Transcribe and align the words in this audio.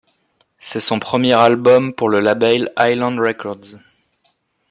C'est 0.57 0.79
son 0.79 0.97
premier 0.99 1.33
album 1.33 1.93
pour 1.93 2.09
le 2.09 2.21
label 2.21 2.73
Island 2.79 3.19
Records. 3.19 3.77